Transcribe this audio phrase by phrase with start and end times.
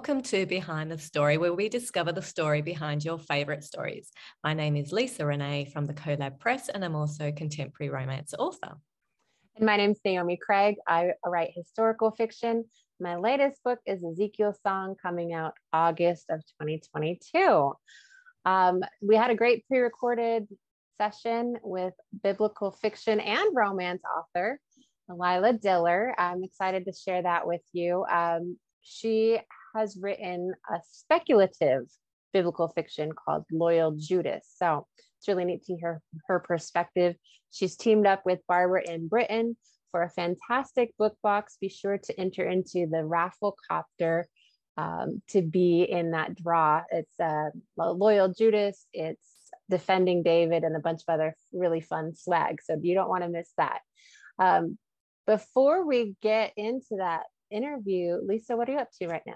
[0.00, 4.10] Welcome to Behind the Story, where we discover the story behind your favourite stories.
[4.42, 8.32] My name is Lisa Renee from the CoLab Press, and I'm also a contemporary romance
[8.38, 8.78] author.
[9.56, 10.76] And my name is Naomi Craig.
[10.88, 12.64] I write historical fiction.
[12.98, 17.74] My latest book is Ezekiel Song, coming out August of 2022.
[18.46, 20.48] Um, we had a great pre recorded
[20.96, 21.92] session with
[22.22, 24.58] biblical fiction and romance author.
[25.10, 26.14] Lila Diller.
[26.16, 28.06] I'm excited to share that with you.
[28.10, 29.38] Um, she
[29.74, 31.84] has written a speculative
[32.32, 34.46] biblical fiction called Loyal Judas.
[34.56, 34.86] So
[35.18, 37.16] it's really neat to hear her perspective.
[37.50, 39.08] She's teamed up with Barbara M.
[39.08, 39.56] Britton
[39.90, 41.56] for a fantastic book box.
[41.60, 44.28] Be sure to enter into the raffle copter
[44.76, 46.82] um, to be in that draw.
[46.90, 49.26] It's uh, Loyal Judas, it's
[49.68, 52.62] Defending David, and a bunch of other really fun swag.
[52.62, 53.80] So you don't want to miss that.
[54.38, 54.78] Um,
[55.26, 59.34] before we get into that interview, Lisa, what are you up to right now?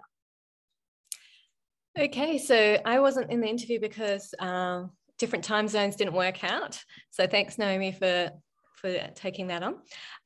[1.96, 6.82] Okay, so I wasn't in the interview because um, different time zones didn't work out.
[7.10, 8.30] So thanks, Naomi, for
[8.76, 9.76] for taking that on.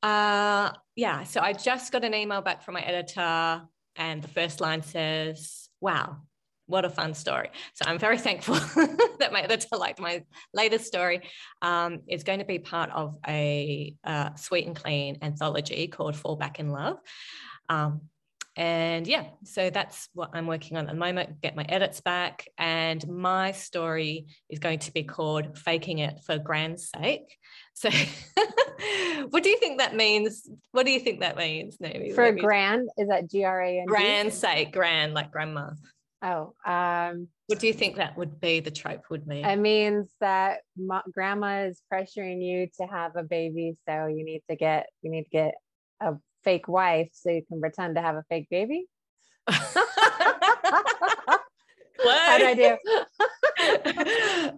[0.01, 3.61] Uh, yeah, so I just got an email back from my editor,
[3.95, 6.17] and the first line says, "Wow,
[6.65, 8.55] what a fun story!" So I'm very thankful
[9.19, 10.23] that my editor liked my
[10.55, 11.21] latest story.
[11.61, 16.35] Um, it's going to be part of a uh, sweet and clean anthology called "Fall
[16.35, 16.97] Back in Love."
[17.69, 18.09] Um,
[18.55, 22.47] and yeah, so that's what I'm working on at the moment, get my edits back.
[22.57, 27.37] And my story is going to be called Faking It for Grand's Sake.
[27.73, 27.89] So
[29.29, 30.49] what do you think that means?
[30.71, 32.11] What do you think that means, Naomi?
[32.11, 33.85] For grand, is that G R A N?
[33.85, 35.71] Grand sake, grand, like grandma.
[36.21, 38.59] Oh, um, what do you think that would be?
[38.59, 43.23] The trope would mean It means that ma- grandma is pressuring you to have a
[43.23, 45.53] baby, so you need to get you need to get
[46.01, 48.87] a fake wife so you can pretend to have a fake baby?
[52.01, 52.77] How do I do?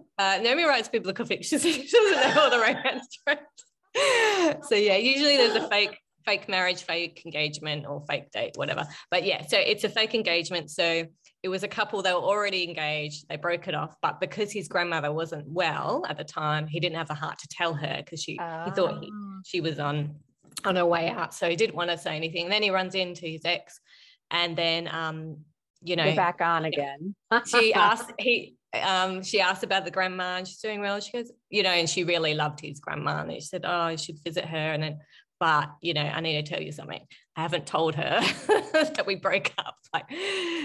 [0.18, 1.58] uh, Naomi writes biblical fiction.
[1.60, 4.68] She doesn't know all the romance tropes.
[4.68, 8.86] So yeah, usually there's a fake fake marriage, fake engagement, or fake date, whatever.
[9.10, 10.70] But yeah, so it's a fake engagement.
[10.70, 11.04] So
[11.42, 13.26] it was a couple they were already engaged.
[13.28, 16.96] They broke it off, but because his grandmother wasn't well at the time, he didn't
[16.96, 19.40] have the heart to tell her because she he thought he, ah.
[19.44, 20.14] she was on
[20.64, 21.34] on her way out.
[21.34, 22.48] So he didn't want to say anything.
[22.48, 23.80] Then he runs into his ex,
[24.30, 25.38] and then um,
[25.82, 27.14] you know, You're back on again.
[27.46, 31.00] she asked he um she asked about the grandma and she's doing well.
[31.00, 33.22] She goes, you know, and she really loved his grandma.
[33.22, 34.72] And she said, Oh, I should visit her.
[34.72, 35.00] And then,
[35.38, 37.00] but you know, I need to tell you something.
[37.36, 38.20] I haven't told her
[38.72, 39.76] that we broke up.
[39.92, 40.04] Like,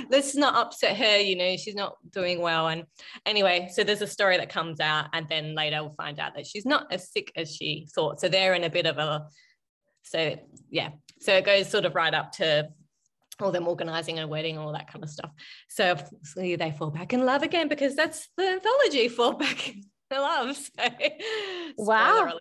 [0.10, 2.68] let's not upset her, you know, she's not doing well.
[2.68, 2.86] And
[3.26, 6.46] anyway, so there's a story that comes out, and then later we'll find out that
[6.46, 8.20] she's not as sick as she thought.
[8.20, 9.28] So they're in a bit of a
[10.10, 10.38] so
[10.70, 12.70] yeah, so it goes sort of right up to
[13.40, 15.32] all them organizing a wedding, all that kind of stuff.
[15.70, 19.84] So, so they fall back in love again because that's the anthology, fall back in
[20.12, 20.58] love.
[21.78, 22.32] So, wow.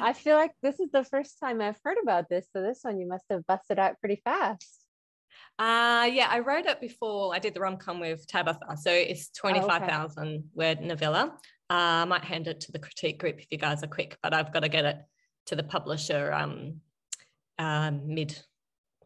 [0.00, 2.48] I feel like this is the first time I've heard about this.
[2.52, 4.86] So this one you must have busted out pretty fast.
[5.58, 8.76] Uh yeah, I wrote it before I did the rom-com with Tabitha.
[8.80, 10.42] So it's 25,000 oh, okay.
[10.54, 11.34] word novella.
[11.68, 14.34] Uh, I might hand it to the critique group if you guys are quick, but
[14.34, 14.96] I've got to get it
[15.46, 16.80] to the publisher um,
[17.58, 18.38] uh, mid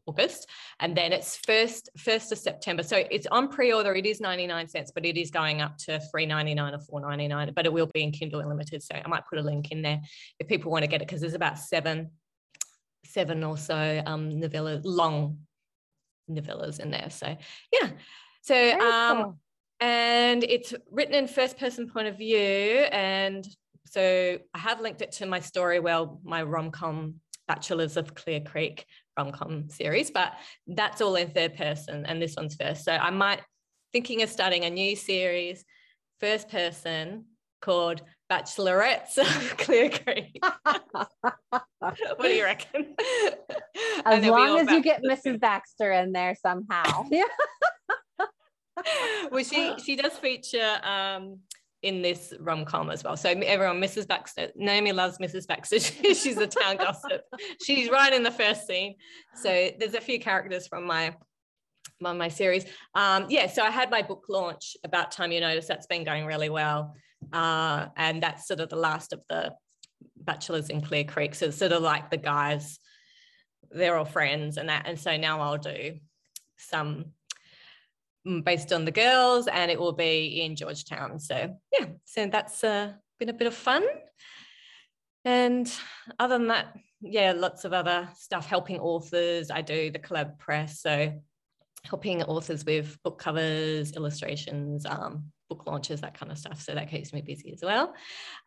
[0.06, 0.48] August,
[0.80, 2.82] and then it's first first of September.
[2.82, 3.94] So it's on pre-order.
[3.94, 6.78] It is ninety nine cents, but it is going up to three ninety nine or
[6.78, 7.52] four ninety nine.
[7.54, 8.82] But it will be in Kindle Unlimited.
[8.82, 10.00] So I might put a link in there
[10.38, 12.10] if people want to get it because there's about seven
[13.04, 15.38] seven or so um, novellas, long
[16.30, 17.10] novellas in there.
[17.10, 17.36] So
[17.72, 17.90] yeah.
[18.42, 19.38] So um, cool.
[19.80, 23.46] and it's written in first person point of view and
[23.86, 28.86] so I have linked it to my story, well, my rom-com Bachelors of Clear Creek
[29.18, 30.32] rom-com series, but
[30.66, 32.84] that's all in third person and this one's first.
[32.84, 33.40] So I might
[33.92, 35.64] thinking of starting a new series,
[36.20, 37.26] first person
[37.62, 40.42] called Bachelorettes of Clear Creek.
[41.50, 42.94] what do you reckon?
[44.04, 45.38] As long as you get Mrs.
[45.38, 47.06] Baxter in there somehow.
[47.10, 47.24] Yeah.
[49.30, 51.38] well, she she does feature um,
[51.84, 53.14] in this rom com as well.
[53.16, 54.08] So everyone, Mrs.
[54.08, 55.46] Baxter, Naomi loves Mrs.
[55.46, 55.78] Baxter.
[56.14, 57.20] She's a town gossip.
[57.62, 58.94] She's right in the first scene.
[59.36, 61.14] So there's a few characters from my
[62.00, 62.64] my, my series.
[62.94, 65.66] Um, yeah, so I had my book launch about time you notice.
[65.66, 66.94] That's been going really well,
[67.32, 69.52] uh, and that's sort of the last of the
[70.16, 71.34] bachelors in Clear Creek.
[71.34, 72.78] So it's sort of like the guys,
[73.70, 74.86] they're all friends and that.
[74.86, 75.98] And so now I'll do
[76.56, 77.06] some
[78.44, 81.18] based on the girls and it will be in Georgetown.
[81.18, 83.84] So yeah, so that's uh, been a bit of fun.
[85.24, 85.72] And
[86.18, 89.50] other than that, yeah, lots of other stuff helping authors.
[89.50, 90.80] I do the CoLab Press.
[90.80, 91.12] So
[91.84, 96.60] helping authors with book covers, illustrations, um, book launches, that kind of stuff.
[96.62, 97.94] So that keeps me busy as well.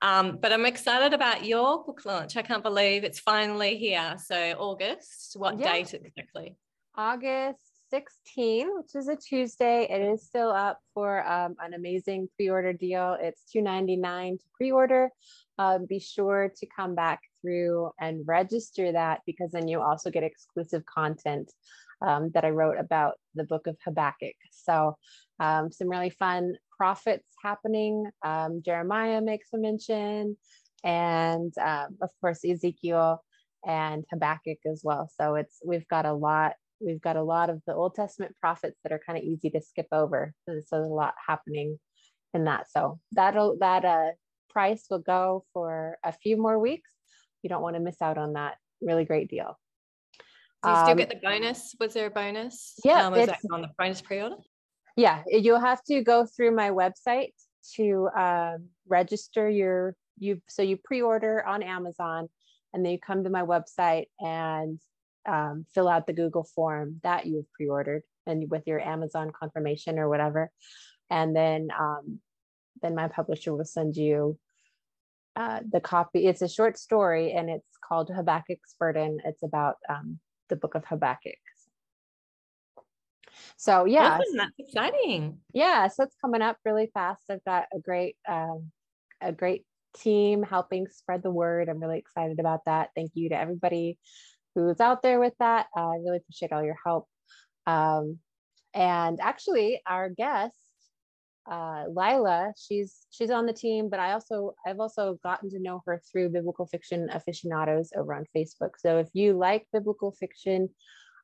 [0.02, 2.36] Um, but I'm excited about your book launch.
[2.36, 4.16] I can't believe it's finally here.
[4.24, 5.74] So August, what yeah.
[5.74, 6.56] date exactly?
[6.96, 9.88] August 16, which is a Tuesday.
[9.90, 13.18] It is still up for um, an amazing pre-order deal.
[13.20, 15.10] It's $2.99 to pre-order.
[15.58, 20.24] Um, be sure to come back through and register that because then you also get
[20.24, 21.52] exclusive content
[22.02, 24.36] um, that I wrote about the book of Habakkuk.
[24.52, 24.98] So
[25.40, 28.10] um, some really fun prophets happening.
[28.24, 30.38] Um, Jeremiah makes a mention,
[30.84, 33.24] and um, of course Ezekiel
[33.66, 35.10] and Habakkuk as well.
[35.20, 36.54] So it's we've got a lot.
[36.80, 39.62] We've got a lot of the Old Testament prophets that are kind of easy to
[39.62, 40.34] skip over.
[40.46, 41.80] So there's a lot happening
[42.34, 42.70] in that.
[42.70, 44.12] So that'll that uh,
[44.50, 46.92] price will go for a few more weeks.
[47.42, 49.58] You don't want to miss out on that really great deal.
[50.64, 51.76] Do you still um, get the bonus?
[51.80, 52.74] Was there a bonus?
[52.84, 54.38] Yeah, um, was that on the bonus pre-order?
[54.96, 57.34] Yeah, you'll have to go through my website
[57.76, 58.58] to uh,
[58.88, 60.42] register your you.
[60.48, 62.28] So you pre-order on Amazon,
[62.74, 64.80] and then you come to my website and
[65.28, 70.10] um, fill out the Google form that you've pre-ordered, and with your Amazon confirmation or
[70.10, 70.52] whatever,
[71.10, 72.20] and then um,
[72.82, 74.38] then my publisher will send you
[75.36, 76.26] uh, the copy.
[76.26, 79.20] It's a short story, and it's called Habakkuk's Burden.
[79.26, 80.20] It's about um,
[80.50, 81.34] the book of Habakkuk.
[83.56, 85.40] So yeah, that's exciting.
[85.54, 87.24] Yeah, so it's coming up really fast.
[87.30, 88.72] I've got a great, um,
[89.22, 89.66] a great
[89.96, 91.70] team helping spread the word.
[91.70, 92.90] I'm really excited about that.
[92.96, 93.98] Thank you to everybody
[94.58, 95.68] who's out there with that.
[95.76, 97.08] Uh, I really appreciate all your help.
[97.68, 98.18] Um,
[98.74, 100.56] and actually, our guest,
[101.50, 105.82] uh, Lila, she's she's on the team, but I also I've also gotten to know
[105.86, 108.72] her through Biblical Fiction Aficionados over on Facebook.
[108.78, 110.70] So if you like biblical fiction,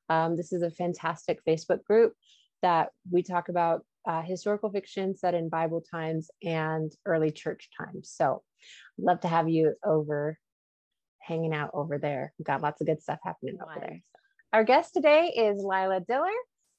[0.09, 2.13] um, this is a fantastic Facebook group
[2.61, 8.11] that we talk about uh, historical fiction set in Bible times and early church times.
[8.13, 8.43] So,
[8.97, 10.37] love to have you over
[11.23, 12.33] hanging out over there.
[12.37, 14.01] We've got lots of good stuff happening over there.
[14.51, 16.29] Our guest today is Lila Diller.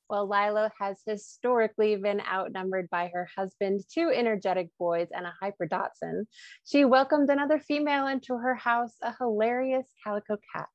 [0.08, 5.66] Well, Lila has historically been outnumbered by her husband, two energetic boys, and a hyper
[5.66, 6.26] dachshund.
[6.64, 10.68] She welcomed another female into her house, a hilarious calico cat.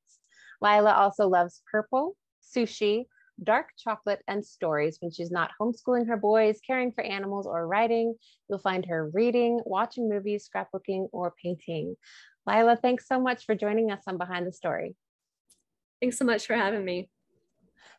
[0.61, 3.05] Lila also loves purple, sushi,
[3.43, 8.15] dark chocolate, and stories when she's not homeschooling her boys, caring for animals, or writing.
[8.49, 11.95] You'll find her reading, watching movies, scrapbooking, or painting.
[12.49, 14.95] Lila, thanks so much for joining us on Behind the Story.
[16.01, 17.07] Thanks so much for having me.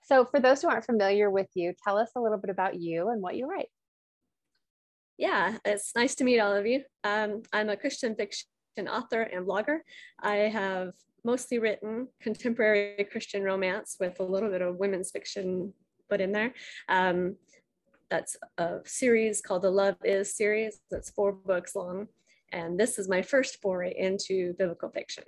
[0.03, 3.11] So, for those who aren't familiar with you, tell us a little bit about you
[3.11, 3.69] and what you write.
[5.19, 6.83] Yeah, it's nice to meet all of you.
[7.05, 8.47] Um, I'm a Christian fiction
[8.89, 9.81] author and blogger.
[10.19, 15.75] I have mostly written contemporary Christian romance with a little bit of women's fiction
[16.09, 16.55] put in there.
[16.89, 17.37] Um,
[18.09, 20.81] that's a series called the Love Is series.
[20.91, 22.09] That's four books long.
[22.53, 25.25] And this is my first foray into biblical fiction.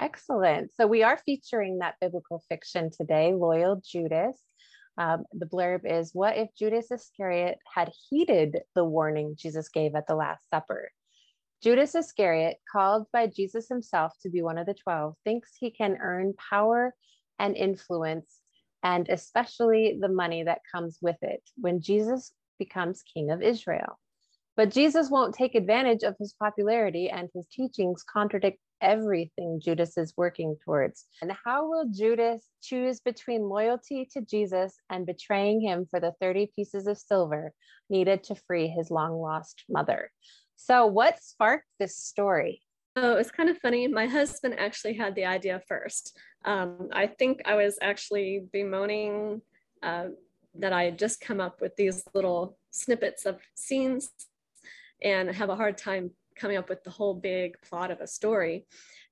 [0.00, 0.70] Excellent.
[0.76, 4.40] So we are featuring that biblical fiction today, Loyal Judas.
[4.96, 10.06] Um, the blurb is What if Judas Iscariot had heeded the warning Jesus gave at
[10.06, 10.90] the Last Supper?
[11.62, 15.98] Judas Iscariot, called by Jesus himself to be one of the 12, thinks he can
[16.00, 16.94] earn power
[17.40, 18.40] and influence,
[18.84, 23.98] and especially the money that comes with it when Jesus becomes king of Israel.
[24.58, 30.14] But Jesus won't take advantage of his popularity, and his teachings contradict everything Judas is
[30.16, 31.06] working towards.
[31.22, 36.50] And how will Judas choose between loyalty to Jesus and betraying him for the 30
[36.56, 37.52] pieces of silver
[37.88, 40.10] needed to free his long lost mother?
[40.56, 42.60] So, what sparked this story?
[42.96, 43.86] Oh, it's kind of funny.
[43.86, 46.18] My husband actually had the idea first.
[46.44, 49.40] Um, I think I was actually bemoaning
[49.84, 50.06] uh,
[50.56, 54.10] that I had just come up with these little snippets of scenes
[55.02, 58.66] and have a hard time coming up with the whole big plot of a story.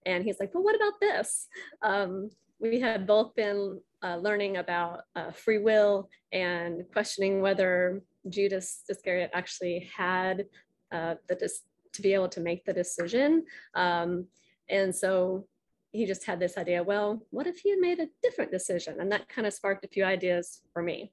[0.04, 1.48] And he's like, well, what about this?
[1.82, 8.82] Um, we had both been uh, learning about uh, free will and questioning whether Judas
[8.88, 10.46] Iscariot actually had
[10.92, 11.50] uh, the
[11.92, 13.44] to be able to make the decision.
[13.74, 14.26] Um,
[14.68, 15.46] and so
[15.92, 19.00] he just had this idea, well, what if he had made a different decision?
[19.00, 21.12] And that kind of sparked a few ideas for me.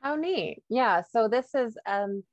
[0.00, 0.62] How neat.
[0.68, 1.02] Yeah.
[1.12, 2.24] So this is, um,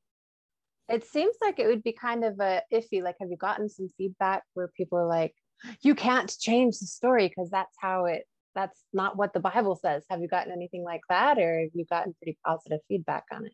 [0.90, 3.04] it seems like it would be kind of a iffy.
[3.04, 5.36] Like, have you gotten some feedback where people are like,
[5.82, 8.24] you can't change the story because that's how it,
[8.56, 10.04] that's not what the Bible says.
[10.10, 13.54] Have you gotten anything like that or have you gotten pretty positive feedback on it?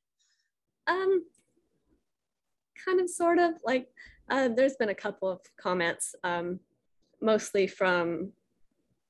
[0.87, 1.23] Um,
[2.83, 3.87] kind of sort of like
[4.29, 6.59] uh, there's been a couple of comments um,
[7.21, 8.31] mostly from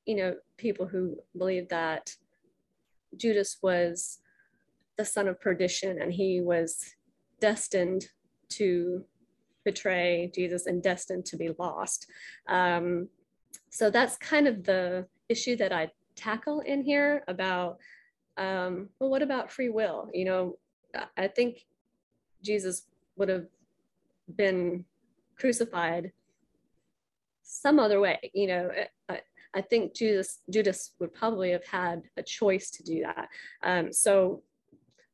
[0.06, 2.16] you know people who believe that
[3.18, 4.20] Judas was
[4.98, 6.95] the son of perdition and he was
[7.40, 8.08] destined
[8.50, 9.04] to
[9.64, 12.08] betray Jesus and destined to be lost.
[12.48, 13.10] Um,
[13.70, 17.78] so that's kind of the issue that I tackle in here about,
[18.38, 20.10] um, well, what about free will?
[20.14, 20.58] You know,
[21.18, 21.66] I think
[22.44, 22.84] Jesus
[23.18, 23.48] would have
[24.36, 24.86] been
[25.38, 26.12] crucified
[27.44, 28.32] some other way.
[28.34, 28.72] You know,
[29.10, 29.20] I,
[29.54, 33.28] I think Judas Judas would probably have had a choice to do that.
[33.64, 34.44] Um, so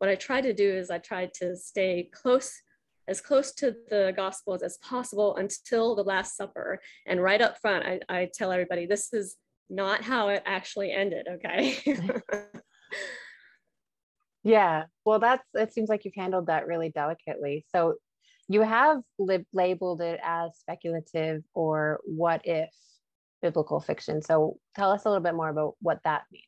[0.02, 2.52] what I tried to do is I tried to stay close
[3.08, 7.86] as close to the gospels as possible until the last supper and right up front
[7.86, 9.36] I, I tell everybody this is
[9.70, 11.78] not how it actually ended okay
[14.44, 17.96] yeah well that's it seems like you've handled that really delicately so
[18.48, 22.70] you have lib- labeled it as speculative or what if
[23.42, 24.22] biblical fiction.
[24.22, 26.46] So tell us a little bit more about what that means.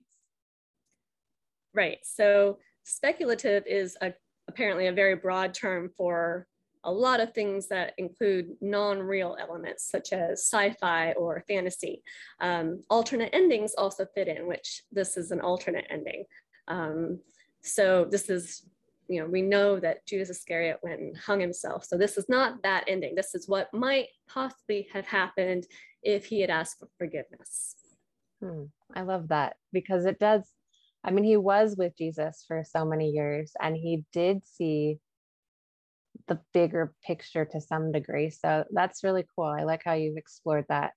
[1.73, 1.99] Right.
[2.03, 4.13] So speculative is a,
[4.47, 6.47] apparently a very broad term for
[6.85, 12.03] a lot of things that include non-real elements such as sci-fi or fantasy.
[12.41, 16.25] Um, alternate endings also fit in, which this is an alternate ending.
[16.67, 17.19] Um,
[17.61, 18.65] so this is
[19.07, 21.85] you know, we know that Judas Iscariot went and hung himself.
[21.85, 23.15] So this is not that ending.
[23.15, 25.65] This is what might possibly have happened
[26.01, 27.75] if he had asked for forgiveness.
[28.41, 28.65] Hmm.
[28.93, 30.43] I love that because it does.
[31.03, 34.99] I mean, he was with Jesus for so many years and he did see
[36.27, 38.29] the bigger picture to some degree.
[38.29, 39.45] So that's really cool.
[39.45, 40.91] I like how you've explored that.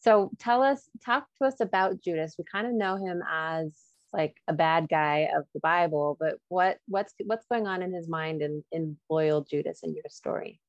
[0.00, 2.34] So tell us, talk to us about Judas.
[2.38, 3.76] We kind of know him as
[4.12, 8.08] like a bad guy of the Bible, but what what's what's going on in his
[8.08, 10.60] mind in, in loyal Judas in your story?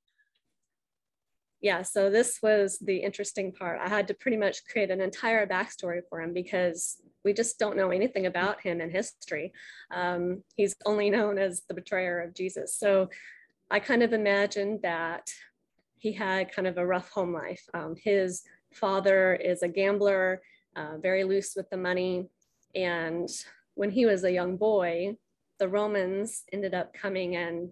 [1.61, 3.79] Yeah, so this was the interesting part.
[3.83, 7.75] I had to pretty much create an entire backstory for him because we just don't
[7.75, 9.51] know anything about him in history.
[9.91, 12.77] Um, he's only known as the betrayer of Jesus.
[12.77, 13.09] So
[13.71, 15.29] I kind of imagined that
[15.97, 17.63] he had kind of a rough home life.
[17.73, 20.41] Um, his father is a gambler,
[20.75, 22.29] uh, very loose with the money.
[22.75, 23.29] And
[23.73, 25.17] when he was a young boy,
[25.59, 27.71] the Romans ended up coming and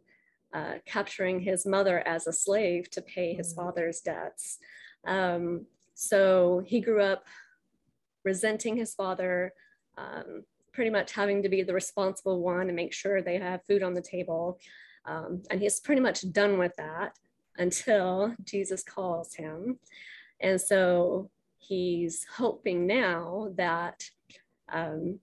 [0.53, 3.57] uh, capturing his mother as a slave to pay his mm.
[3.57, 4.57] father's debts.
[5.05, 7.25] Um, so he grew up
[8.23, 9.53] resenting his father,
[9.97, 13.83] um, pretty much having to be the responsible one and make sure they have food
[13.83, 14.59] on the table.
[15.05, 17.17] Um, and he's pretty much done with that
[17.57, 19.79] until Jesus calls him.
[20.41, 24.03] And so he's hoping now that
[24.71, 25.19] um,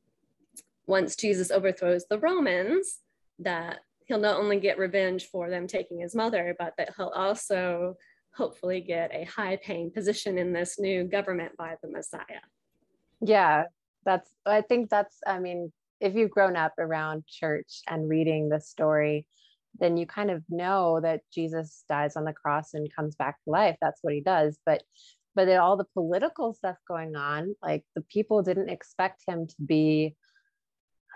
[0.87, 3.01] once Jesus overthrows the Romans,
[3.39, 3.81] that
[4.13, 7.97] he'll not only get revenge for them taking his mother, but that he'll also
[8.37, 12.43] hopefully get a high paying position in this new government by the Messiah.
[13.23, 13.65] Yeah,
[14.05, 18.61] that's, I think that's, I mean, if you've grown up around church and reading the
[18.61, 19.27] story,
[19.81, 23.51] then you kind of know that Jesus dies on the cross and comes back to
[23.51, 23.77] life.
[23.81, 24.59] That's what he does.
[24.67, 24.83] But
[25.35, 30.15] but all the political stuff going on like the people didn't expect him to be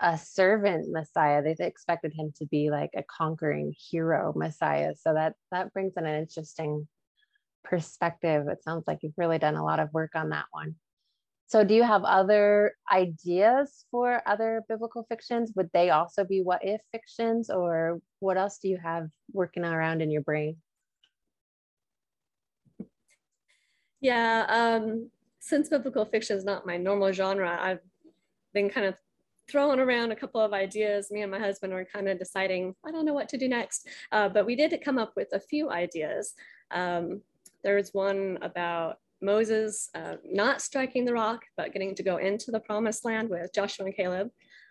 [0.01, 1.41] a servant messiah.
[1.41, 4.93] They expected him to be like a conquering hero messiah.
[4.95, 6.87] So that that brings in an interesting
[7.63, 8.47] perspective.
[8.47, 10.75] It sounds like you've really done a lot of work on that one.
[11.47, 15.53] So do you have other ideas for other biblical fictions?
[15.55, 20.01] Would they also be what if fictions or what else do you have working around
[20.01, 20.57] in your brain?
[24.01, 27.79] Yeah, um, since biblical fiction is not my normal genre, I've
[28.53, 28.95] been kind of
[29.49, 31.09] throwing around a couple of ideas.
[31.11, 33.87] Me and my husband were kind of deciding, I don't know what to do next.
[34.11, 36.33] Uh, but we did come up with a few ideas.
[36.71, 37.21] Um,
[37.63, 42.59] there's one about Moses uh, not striking the rock, but getting to go into the
[42.59, 44.29] promised land with Joshua and Caleb,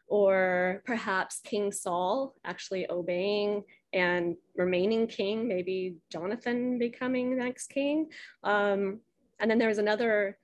[0.08, 8.08] or perhaps King Saul actually obeying and remaining king, maybe Jonathan becoming next king.
[8.44, 9.00] Um,
[9.40, 10.38] and then there was another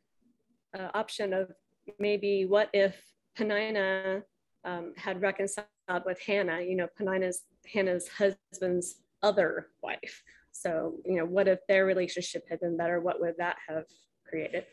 [0.77, 1.53] uh, option of
[1.99, 2.97] maybe what if
[3.39, 4.23] Penina
[4.65, 5.67] um, had reconciled
[6.05, 10.23] with Hannah, you know, Penina's Hannah's husband's other wife.
[10.51, 13.01] So, you know, what if their relationship had been better?
[13.01, 13.85] What would that have
[14.29, 14.67] created?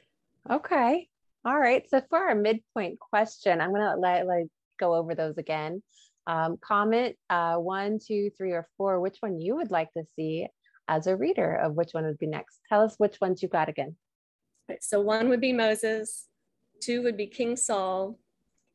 [0.49, 1.07] Okay.
[1.45, 1.89] All right.
[1.89, 4.47] So for our midpoint question, I'm gonna let like
[4.79, 5.81] go over those again.
[6.27, 10.47] Um, comment uh, one, two, three, or four, which one you would like to see
[10.87, 12.59] as a reader of which one would be next.
[12.67, 13.95] Tell us which ones you got again.
[14.67, 16.27] Right, so one would be Moses,
[16.81, 18.19] two would be King Saul,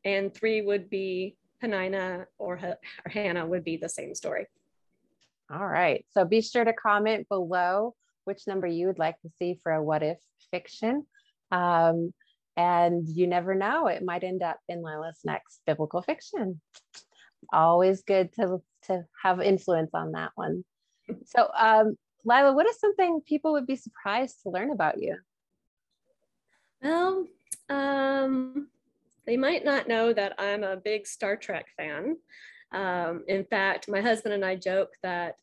[0.05, 2.77] and three would be Penina or, or
[3.11, 4.45] Hannah would be the same story.
[5.51, 6.05] All right.
[6.11, 9.83] So be sure to comment below which number you would like to see for a
[9.83, 10.17] what if
[10.51, 11.05] fiction.
[11.51, 12.13] Um,
[12.57, 16.61] And you never know, it might end up in Lila's next biblical fiction.
[17.51, 20.63] Always good to, to have influence on that one.
[21.25, 25.17] So, um, Lila, what is something people would be surprised to learn about you?
[26.81, 27.27] Well,
[27.69, 28.69] um,
[29.25, 32.17] they might not know that I'm a big Star Trek fan.
[32.71, 35.37] Um, in fact, my husband and I joke that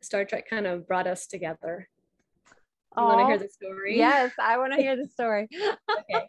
[0.00, 1.88] Star Trek kind of brought us together.
[2.96, 3.98] You want to hear the story?
[3.98, 5.48] Yes, I want to hear the story.
[5.98, 6.26] okay.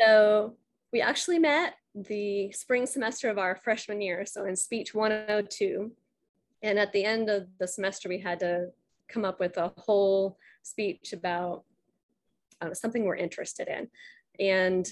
[0.00, 0.56] So
[0.92, 5.90] we actually met the spring semester of our freshman year, so in speech 102.
[6.62, 8.68] And at the end of the semester, we had to
[9.08, 11.64] come up with a whole speech about
[12.60, 13.88] uh, something we're interested in.
[14.38, 14.86] And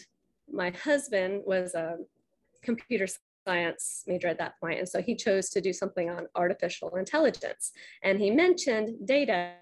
[0.53, 1.97] my husband was a
[2.63, 3.07] computer
[3.47, 7.73] science major at that point, and so he chose to do something on artificial intelligence.
[8.03, 9.53] And he mentioned data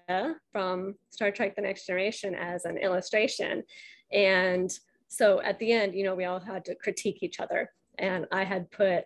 [0.51, 3.63] from Star Trek The Next Generation as an illustration.
[4.11, 4.71] And
[5.07, 7.71] so at the end, you know, we all had to critique each other.
[7.97, 9.05] And I had put,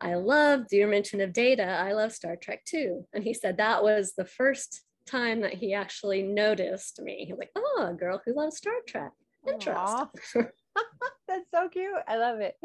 [0.00, 1.64] I love your mention of data.
[1.64, 3.06] I love Star Trek too.
[3.14, 7.24] And he said that was the first time that he actually noticed me.
[7.24, 9.12] He was like, oh, a girl who loves Star Trek.
[9.46, 10.48] Interesting.
[11.28, 11.90] That's so cute.
[12.06, 12.56] I love it.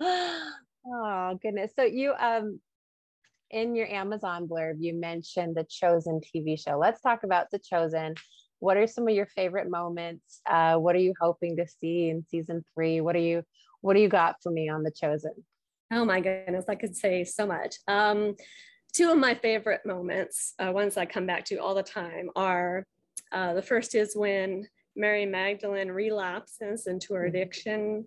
[0.86, 1.72] oh goodness.
[1.76, 2.60] So you um
[3.50, 6.76] in your Amazon blurb, you mentioned the Chosen TV show.
[6.76, 8.14] Let's talk about the Chosen.
[8.58, 10.40] What are some of your favorite moments?
[10.48, 13.00] Uh, what are you hoping to see in season three?
[13.00, 13.42] What are you
[13.80, 15.44] what do you got for me on the Chosen?
[15.92, 17.76] Oh my goodness, I could say so much.
[17.86, 18.34] Um,
[18.94, 22.86] two of my favorite moments, uh, ones I come back to all the time, are
[23.30, 24.66] uh, the first is when
[24.96, 28.06] Mary Magdalene relapses into her addiction,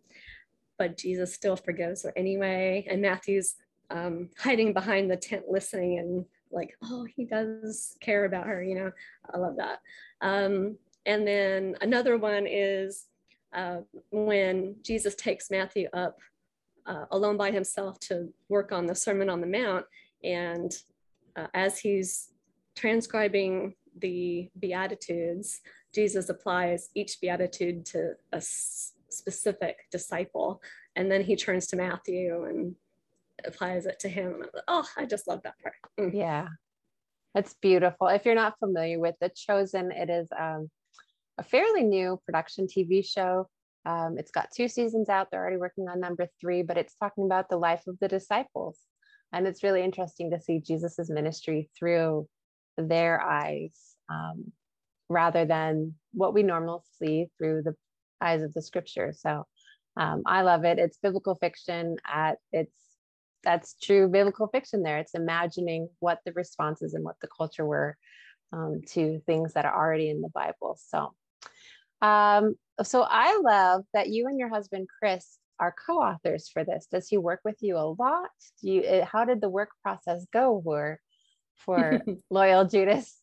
[0.78, 2.86] but Jesus still forgives her anyway.
[2.90, 3.56] And Matthew's
[3.90, 8.76] um, hiding behind the tent listening and like, oh, he does care about her, you
[8.76, 8.92] know,
[9.34, 9.80] I love that.
[10.22, 13.06] Um, and then another one is
[13.54, 13.78] uh,
[14.12, 16.18] when Jesus takes Matthew up
[16.86, 19.86] uh, alone by himself to work on the Sermon on the Mount.
[20.24, 20.72] And
[21.36, 22.30] uh, as he's
[22.76, 25.62] transcribing the Beatitudes,
[25.98, 30.62] Jesus applies each beatitude to a specific disciple.
[30.96, 32.76] And then he turns to Matthew and
[33.44, 34.42] applies it to him.
[34.42, 35.74] Like, oh, I just love that part.
[36.00, 36.14] Mm.
[36.14, 36.50] Yeah,
[37.34, 38.10] that's beautiful.
[38.10, 40.70] If you're not familiar with The Chosen, it is um,
[41.40, 43.48] a fairly new production TV show.
[43.88, 45.30] Um, it's got two seasons out.
[45.32, 48.78] They're already working on number three, but it's talking about the life of the disciples.
[49.34, 52.28] And it's really interesting to see Jesus's ministry through
[52.78, 53.96] their eyes.
[54.12, 54.52] Um,
[55.10, 57.76] rather than what we normally see through the
[58.22, 59.14] eyes of the scripture.
[59.16, 59.46] So
[59.96, 60.80] um, I love it.
[60.80, 62.74] It's biblical fiction at its
[63.44, 64.98] that's true biblical fiction there.
[64.98, 67.96] It's imagining what the responses and what the culture were
[68.52, 70.78] um, to things that are already in the Bible.
[70.80, 71.14] So
[72.02, 76.88] um, so I love that you and your husband Chris are co-authors for this.
[76.92, 78.30] Does he work with you a lot?
[78.62, 81.00] Do you eh, how did the work process go for
[81.56, 83.18] for Loyal Judas?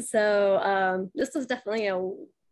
[0.00, 2.00] So um, this was definitely a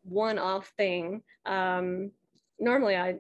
[0.03, 1.23] one-off thing.
[1.47, 2.11] Um,
[2.59, 3.17] normally I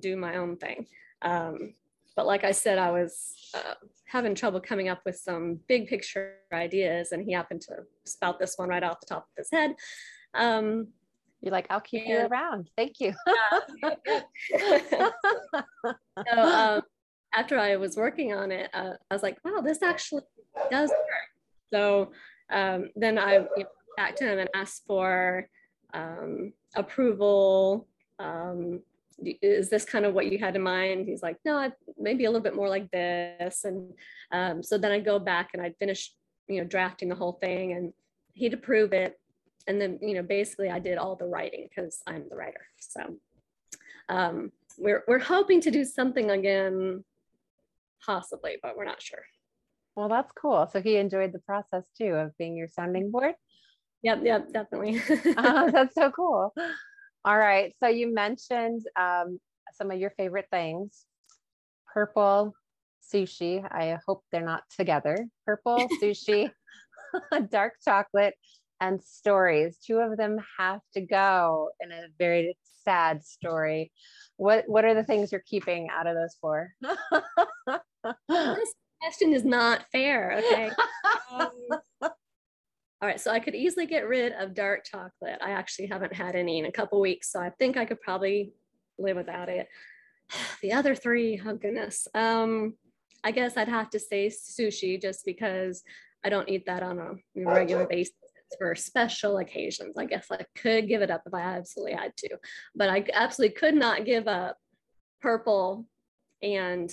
[0.00, 0.86] do my own thing.
[1.22, 1.74] Um,
[2.16, 3.74] but like I said, I was uh,
[4.06, 8.54] having trouble coming up with some big picture ideas and he happened to spout this
[8.56, 9.74] one right off the top of his head.
[10.34, 10.88] Um,
[11.40, 12.70] You're like, I'll keep and, you around.
[12.76, 13.14] Thank you.
[14.58, 15.10] so
[16.38, 16.82] um,
[17.34, 20.22] after I was working on it, uh, I was like, wow, this actually
[20.70, 21.28] does work.
[21.72, 22.12] So
[22.50, 23.46] um, then I
[23.96, 25.48] back to him and asked for
[25.92, 27.86] um, approval.
[28.18, 28.80] Um,
[29.42, 31.06] is this kind of what you had in mind?
[31.06, 33.64] He's like, no, maybe a little bit more like this.
[33.64, 33.92] And
[34.32, 36.12] um, so then I'd go back and I'd finish,
[36.48, 37.92] you know, drafting the whole thing and
[38.32, 39.18] he'd approve it.
[39.66, 42.66] And then, you know, basically I did all the writing because I'm the writer.
[42.78, 43.16] So
[44.08, 47.04] um, we're, we're hoping to do something again,
[48.04, 49.22] possibly, but we're not sure.
[49.96, 50.68] Well, that's cool.
[50.72, 53.34] So he enjoyed the process too of being your sounding board.
[54.02, 55.00] Yep, yep, definitely.
[55.36, 56.52] uh, that's so cool.
[57.24, 57.72] All right.
[57.80, 59.38] So you mentioned um,
[59.72, 61.06] some of your favorite things
[61.92, 62.54] purple
[63.12, 63.64] sushi.
[63.70, 65.26] I hope they're not together.
[65.46, 66.50] Purple sushi,
[67.50, 68.34] dark chocolate,
[68.80, 69.78] and stories.
[69.78, 73.92] Two of them have to go in a very sad story.
[74.36, 76.72] What What are the things you're keeping out of those four?
[79.04, 80.38] Question is not fair.
[80.38, 80.70] Okay.
[81.32, 81.50] um,
[82.00, 85.38] all right, so I could easily get rid of dark chocolate.
[85.42, 88.52] I actually haven't had any in a couple weeks, so I think I could probably
[88.98, 89.68] live without it.
[90.62, 92.08] The other three, oh goodness.
[92.14, 92.74] Um,
[93.22, 95.82] I guess I'd have to say sushi just because
[96.24, 98.14] I don't eat that on a regular basis.
[98.58, 99.96] For special occasions.
[99.98, 102.36] I guess I could give it up if I absolutely had to,
[102.76, 104.56] but I absolutely could not give up
[105.20, 105.86] purple
[106.40, 106.90] and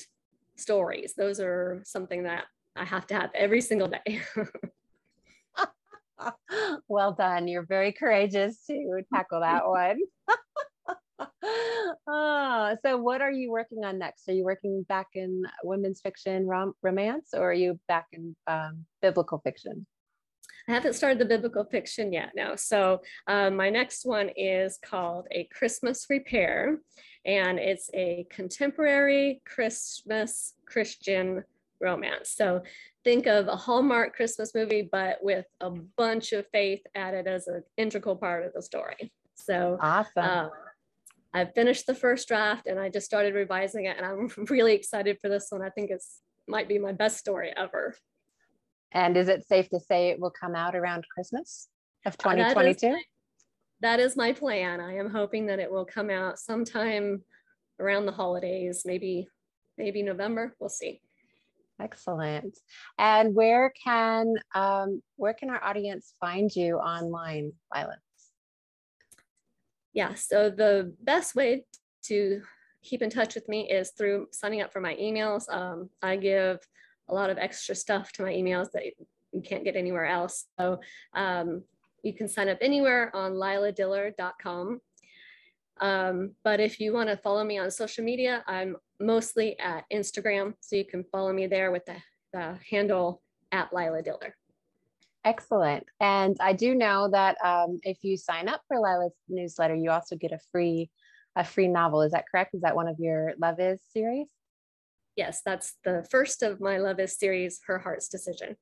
[0.62, 1.14] stories.
[1.18, 2.46] Those are something that
[2.76, 4.22] I have to have every single day.
[6.88, 7.48] well done.
[7.48, 10.00] You're very courageous to tackle that one.
[12.08, 14.28] oh, so what are you working on next?
[14.30, 18.86] Are you working back in women's fiction rom- romance or are you back in um,
[19.02, 19.86] biblical fiction?
[20.68, 22.56] I haven't started the biblical fiction yet, no.
[22.56, 26.80] So um, my next one is called A Christmas Repair,
[27.26, 31.44] and it's a contemporary Christmas Christian
[31.80, 32.34] romance.
[32.36, 32.62] So
[33.04, 37.64] think of a Hallmark Christmas movie, but with a bunch of faith added as an
[37.78, 39.12] integral part of the story.
[39.36, 40.24] So awesome.
[40.24, 40.50] Uh,
[41.34, 45.18] I've finished the first draft and I just started revising it, and I'm really excited
[45.22, 45.62] for this one.
[45.62, 47.96] I think it's might be my best story ever.
[48.94, 51.70] And is it safe to say it will come out around Christmas
[52.06, 52.88] of 2022?
[52.88, 52.96] Uh,
[53.82, 54.80] that is my plan.
[54.80, 57.24] I am hoping that it will come out sometime
[57.80, 59.28] around the holidays, maybe
[59.78, 60.56] maybe November.
[60.60, 61.02] We'll see.
[61.82, 62.58] Excellent.
[63.00, 67.98] And where can um, where can our audience find you online, Lila?
[69.94, 71.66] Yeah, so the best way
[72.04, 72.42] to
[72.84, 75.52] keep in touch with me is through signing up for my emails.
[75.54, 76.60] Um, I give
[77.12, 78.84] a lot of extra stuff to my emails that
[79.34, 80.46] you can't get anywhere else.
[80.60, 80.80] So
[81.14, 81.64] um,
[82.04, 84.82] you can sign up anywhere on liladiller.com.
[85.80, 90.54] Um, but if you want to follow me on social media, I'm mostly at Instagram.
[90.62, 91.96] So you can follow me there with the,
[92.34, 93.22] the handle
[93.52, 94.36] at Lila Diller.
[95.24, 95.86] Excellent.
[96.00, 100.16] And I do know that um, if you sign up for Lila's newsletter, you also
[100.16, 100.90] get a free
[101.38, 102.02] a free novel.
[102.02, 102.54] Is that correct?
[102.56, 104.28] Is that one of your Love Is series?
[105.16, 108.56] Yes, that's the first of my Love Is series, Her Heart's Decision.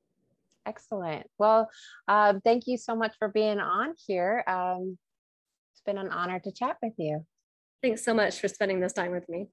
[0.65, 1.27] Excellent.
[1.37, 1.69] Well,
[2.07, 4.43] um, thank you so much for being on here.
[4.47, 4.97] Um,
[5.73, 7.25] it's been an honor to chat with you.
[7.81, 9.47] Thanks so much for spending this time with me.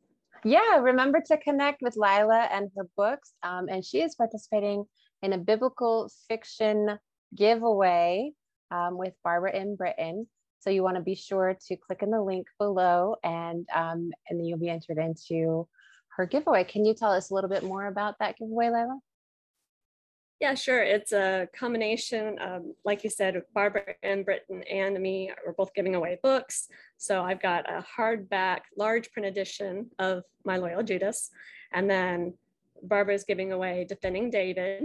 [0.45, 3.33] Yeah, remember to connect with Lila and her books.
[3.43, 4.85] Um, and she is participating
[5.23, 6.99] in a biblical fiction
[7.35, 8.33] giveaway
[8.71, 9.77] um, with Barbara M.
[9.77, 10.27] Britton.
[10.61, 14.39] So you want to be sure to click in the link below and, um, and
[14.39, 15.69] then you'll be entered into
[16.17, 16.65] her giveaway.
[16.65, 18.99] Can you tell us a little bit more about that giveaway, Lila?
[20.41, 20.83] Yeah, sure.
[20.83, 24.23] It's a combination, um, like you said, Barbara M.
[24.23, 26.69] Britton and me are both giving away books.
[26.99, 31.31] So I've got a hardback, large print edition of My Loyal Judas.
[31.73, 32.35] And then
[32.83, 34.83] Barbara's giving away Defending David.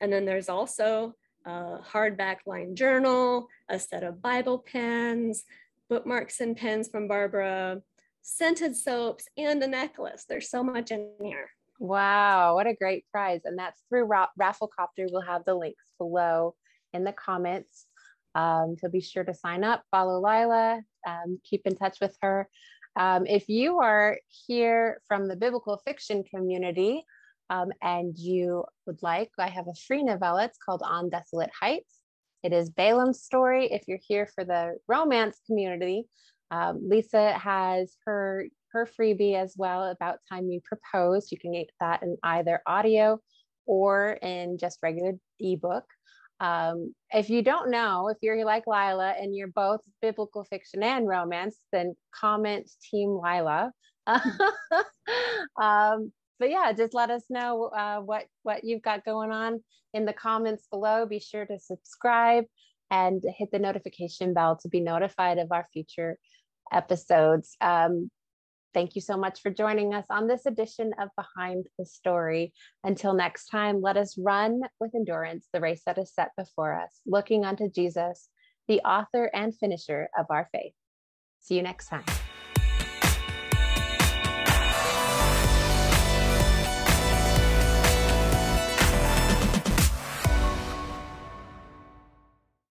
[0.00, 5.44] And then there's also a hardback line journal, a set of Bible pens,
[5.90, 7.82] bookmarks and pens from Barbara,
[8.22, 10.24] scented soaps, and a necklace.
[10.28, 11.50] There's so much in here.
[11.78, 13.40] Wow, what a great prize.
[13.44, 15.08] And that's through Ra- Rafflecopter.
[15.10, 16.54] We'll have the links below
[16.92, 17.86] in the comments.
[18.34, 22.48] Um, so be sure to sign up, follow Lila, um, keep in touch with her.
[22.96, 27.04] Um, if you are here from the biblical fiction community
[27.50, 30.44] um, and you would like, I have a free novella.
[30.44, 31.98] It's called On Desolate Heights.
[32.42, 33.70] It is Balaam's story.
[33.70, 36.06] If you're here for the romance community,
[36.52, 41.32] um, Lisa has her her freebie as well about time you proposed.
[41.32, 43.18] You can get that in either audio
[43.66, 45.84] or in just regular ebook.
[46.40, 51.08] Um, if you don't know, if you're like Lila and you're both biblical fiction and
[51.08, 53.72] romance, then comment Team Lila.
[54.06, 59.62] um, but yeah, just let us know uh, what what you've got going on
[59.94, 61.06] in the comments below.
[61.06, 62.44] Be sure to subscribe
[62.90, 66.18] and hit the notification bell to be notified of our future
[66.72, 67.56] episodes.
[67.60, 68.10] Um,
[68.74, 72.52] Thank you so much for joining us on this edition of Behind the Story.
[72.84, 77.00] Until next time, let us run with endurance the race that is set before us,
[77.06, 78.28] looking unto Jesus,
[78.68, 80.72] the author and finisher of our faith.
[81.40, 82.04] See you next time.